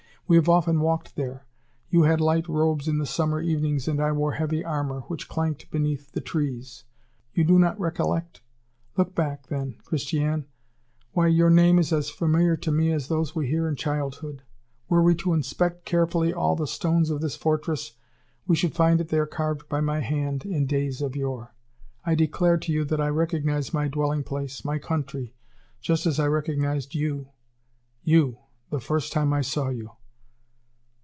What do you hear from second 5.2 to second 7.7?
clanked beneath the trees. You do